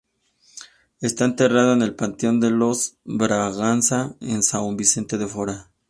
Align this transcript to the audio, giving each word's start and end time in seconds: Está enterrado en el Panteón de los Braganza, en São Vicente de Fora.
Está 0.99 1.25
enterrado 1.25 1.73
en 1.73 1.83
el 1.83 1.93
Panteón 1.93 2.39
de 2.39 2.49
los 2.49 2.97
Braganza, 3.03 4.15
en 4.19 4.39
São 4.41 4.75
Vicente 4.75 5.19
de 5.19 5.27
Fora. 5.27 5.69